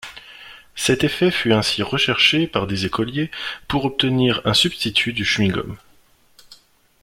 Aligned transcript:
Cet 0.73 1.03
effet 1.03 1.29
fut 1.29 1.53
ainsi 1.53 1.83
recherché 1.83 2.47
par 2.47 2.65
des 2.65 2.87
écoliers 2.87 3.29
pour 3.67 3.85
obtenir 3.85 4.41
un 4.45 4.55
substitut 4.55 5.13
du 5.13 5.23
chewing-gum. 5.25 5.75